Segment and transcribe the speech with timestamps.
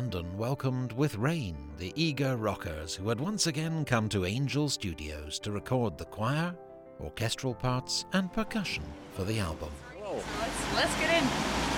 [0.00, 5.38] London welcomed with rain the eager rockers who had once again come to Angel Studios
[5.40, 6.54] to record the choir,
[7.02, 9.68] orchestral parts, and percussion for the album.
[10.02, 11.28] Let's, let's get in.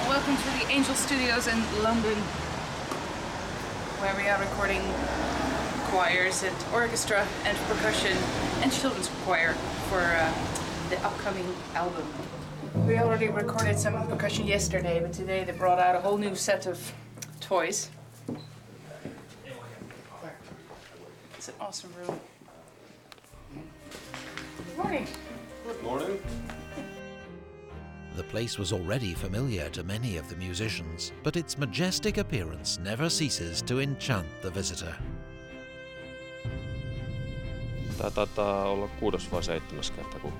[0.09, 2.15] Welcome to the Angel Studios in London,
[3.99, 4.83] where we are recording
[5.91, 8.17] choirs and orchestra and percussion
[8.63, 9.55] and children's choir
[9.89, 10.33] for uh,
[10.91, 12.07] the upcoming album.
[12.87, 16.67] We already recorded some percussion yesterday, but today they brought out a whole new set
[16.67, 16.93] of
[17.41, 17.91] toys.
[21.43, 22.21] It's an awesome room.
[24.57, 25.07] Good morning.
[25.67, 26.23] Good Morning.
[28.17, 33.11] The place was already familiar to many of the musicians, but its majestic appearance never
[33.11, 34.95] ceases to enchant the visitor.
[37.99, 40.33] Tämä taitaa olla kuudes vai seitsemäs kerta, kun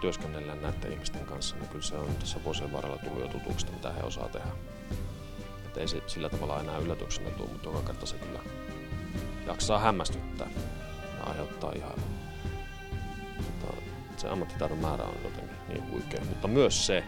[0.00, 3.92] työskennellään näiden ihmisten kanssa, niin kyllä se on tässä vuosien varrella tullut jo tutuksi, mitä
[3.92, 4.50] he osaa tehdä.
[5.66, 8.40] Et ei se sillä tavalla enää yllätyksenä tule, mutta joka kerta se kyllä
[9.46, 10.48] jaksaa hämmästyttää
[11.18, 11.98] ja aiheuttaa ihan...
[13.36, 13.74] Mutta
[14.16, 16.20] se ammattitaidon määrä on jotenkin niin huikea.
[16.24, 17.04] Mutta myös se,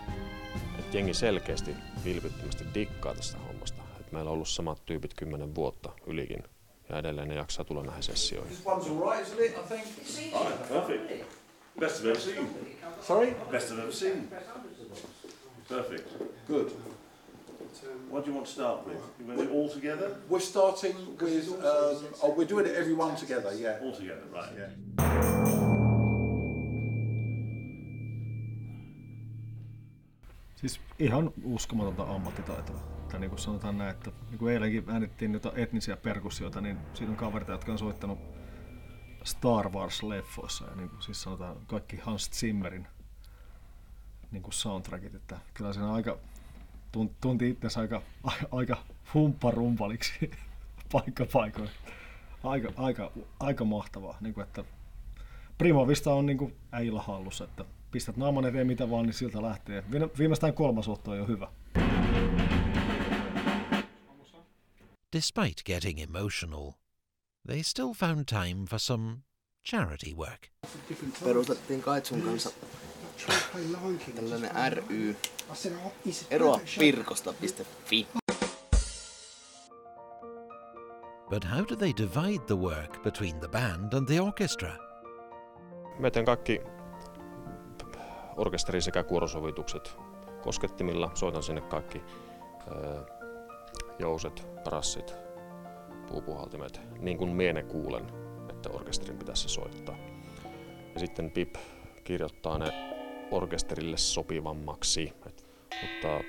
[0.79, 3.83] että jengi selkeästi vilpittömästi dikkaa tästä hommasta.
[4.01, 6.45] Et meillä on ollut samat tyypit kymmenen vuotta ylikin
[6.89, 8.57] ja edelleen ne jaksaa tulla näihin sessioihin.
[11.81, 12.49] Best I've ever seen.
[13.03, 13.37] Sorry.
[13.51, 14.29] Best I've ever seen.
[15.69, 16.09] Perfect.
[16.47, 16.71] Good.
[18.11, 19.01] What do you want to start with?
[19.19, 20.11] You want it all together?
[20.31, 21.49] We're starting with.
[21.49, 23.53] Um, oh, we're doing it everyone together.
[23.61, 23.83] Yeah.
[23.83, 24.59] All together, right.
[24.59, 24.71] Yeah.
[30.57, 32.81] Siis ihan uskomatonta ammattitaitoa.
[33.11, 37.11] Tai niin kuin sanotaan näin, että niin kuin eilenkin äänittiin jotain etnisiä perkussioita, niin siinä
[37.11, 38.19] on kavereita, jotka on soittanut
[39.25, 40.71] Star Wars-leffoissa.
[40.71, 42.87] Ja niin kuin siis sanotaan kaikki Hans Zimmerin
[44.31, 45.15] niin kuin soundtrackit.
[45.15, 46.19] Että kyllä siinä aika,
[47.21, 48.03] tunti itsensä aika,
[48.51, 48.77] aika
[49.15, 50.31] humpparumpaliksi
[50.93, 51.71] paikka paikoin.
[52.45, 54.17] Aika, aika, aika mahtavaa.
[54.21, 54.65] Niin kuin, että
[55.59, 59.85] Primovista on niin kuin äijillä hallussa, että pistät naaman eteen mitä vaan, niin siltä lähtee.
[59.93, 61.49] Viime- Viimeistään kolmas otto on jo hyvä.
[65.17, 66.73] Despite getting emotional,
[67.47, 69.17] they still found time for some
[69.69, 70.49] charity work.
[71.25, 72.51] perustettiin Kaitsun kanssa
[74.15, 75.17] tällainen ry
[76.31, 78.07] eroa pirkosta.fi.
[81.31, 84.73] But how do they divide the work between the band and the orchestra?
[85.99, 86.61] Mä teen kaikki
[88.37, 89.97] orkesteri sekä kuorosovitukset
[90.43, 91.11] koskettimilla.
[91.15, 92.03] Soitan sinne kaikki
[92.71, 93.03] öö,
[93.99, 95.15] jouset, rassit,
[96.09, 98.07] puupuhaltimet, niin kuin miene kuulen,
[98.51, 99.97] että orkesterin pitäisi se soittaa.
[100.95, 101.55] Ja sitten Pip
[102.05, 102.96] kirjoittaa ne
[103.31, 105.47] orkesterille sopivammaksi, Et,
[105.83, 106.25] mutta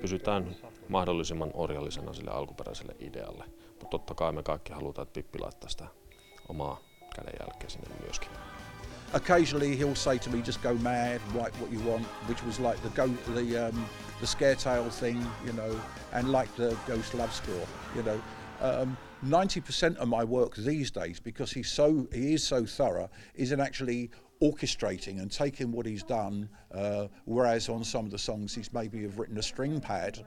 [0.00, 0.56] pysytään
[0.88, 3.44] mahdollisimman orjallisena sille alkuperäiselle idealle.
[3.68, 5.86] Mutta totta kai me kaikki halutaan, että Pippi laittaa sitä
[6.48, 6.80] omaa
[7.16, 8.28] kädenjälkeä sinne myöskin.
[9.14, 12.78] Occasionally, he'll say to me, "Just go mad, write what you want," which was like
[12.80, 13.84] the go the um,
[14.18, 15.78] the scare tale thing, you know,
[16.12, 18.20] and like the Ghost Love Score, you know.
[18.60, 23.52] Um, 90% of my work these days, because he's so he is so thorough, is
[23.52, 24.10] in actually
[24.42, 26.48] orchestrating and taking what he's done.
[26.72, 30.24] Uh, whereas on some of the songs, he's maybe have written a string pad.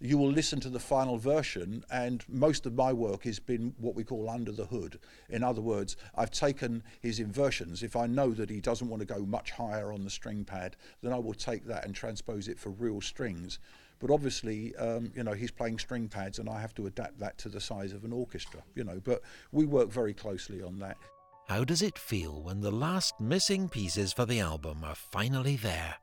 [0.00, 3.96] You will listen to the final version, and most of my work has been what
[3.96, 5.00] we call under the hood.
[5.28, 7.82] In other words, I've taken his inversions.
[7.82, 10.76] If I know that he doesn't want to go much higher on the string pad,
[11.02, 13.58] then I will take that and transpose it for real strings.
[13.98, 17.36] But obviously, um, you know, he's playing string pads, and I have to adapt that
[17.38, 18.62] to the size of an orchestra.
[18.76, 20.96] You know, but we work very closely on that.
[21.48, 25.94] How does it feel when the last missing pieces for the album are finally there?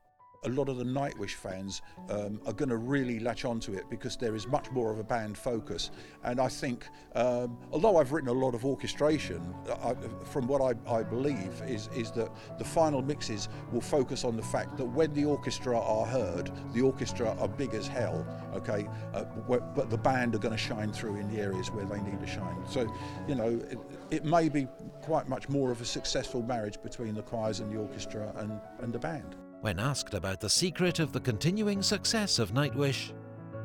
[0.46, 4.16] A lot of the Nightwish fans um, are going to really latch onto it because
[4.16, 5.90] there is much more of a band focus.
[6.24, 9.94] And I think, um, although I've written a lot of orchestration, I,
[10.24, 14.42] from what I, I believe is is that the final mixes will focus on the
[14.42, 18.24] fact that when the orchestra are heard, the orchestra are big as hell.
[18.54, 22.00] Okay, uh, but the band are going to shine through in the areas where they
[22.00, 22.56] need to shine.
[22.68, 22.92] So,
[23.26, 23.78] you know, it,
[24.10, 24.68] it may be
[25.02, 28.92] quite much more of a successful marriage between the choirs and the orchestra and, and
[28.92, 29.36] the band.
[29.66, 33.12] When asked about the secret of the continuing success of Nightwish,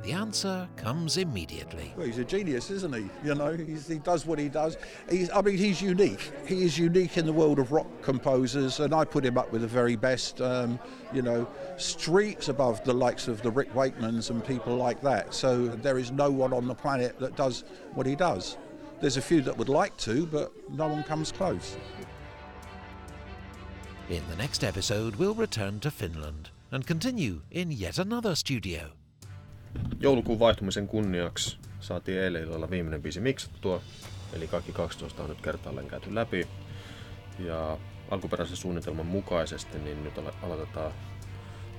[0.01, 1.93] the answer comes immediately.
[1.95, 3.07] Well, he's a genius, isn't he?
[3.23, 4.77] You know, he does what he does.
[5.11, 6.31] He's, I mean, he's unique.
[6.47, 9.61] He is unique in the world of rock composers, and I put him up with
[9.61, 10.41] the very best.
[10.41, 10.79] Um,
[11.13, 15.35] you know, streets above the likes of the Rick Wakemans and people like that.
[15.35, 17.63] So there is no one on the planet that does
[17.93, 18.57] what he does.
[19.01, 21.77] There's a few that would like to, but no one comes close.
[24.11, 28.79] In the next episode, we'll return to Finland and continue in yet another studio.
[29.99, 33.81] Joulukuun vaihtumisen kunniaksi saatiin eilen illalla viimeinen biisi miksattua,
[34.33, 36.47] eli kaikki 12 on nyt kertaalleen käyty läpi.
[37.39, 37.77] Ja
[38.09, 40.13] alkuperäisen suunnitelman mukaisesti niin nyt
[40.43, 40.91] aloitetaan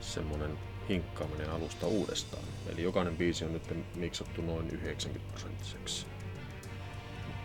[0.01, 0.59] semmonen
[0.89, 2.45] hinkkaaminen alusta uudestaan.
[2.73, 6.07] Eli jokainen biisi on nyt miksattu noin 90 prosenttiseksi.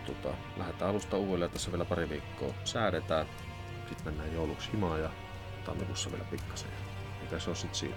[0.06, 3.28] Tota, lähdetään alusta uudelleen, tässä vielä pari viikkoa säädetään.
[3.90, 5.10] Sitten mennään jouluksi himaan ja
[5.66, 6.70] tammikuussa vielä pikkasen.
[7.22, 7.96] Mikä se on sitten siinä?